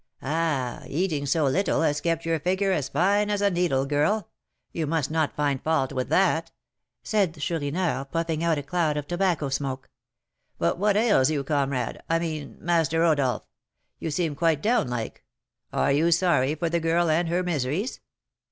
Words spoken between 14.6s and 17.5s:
down like; are you sorry for the girl and her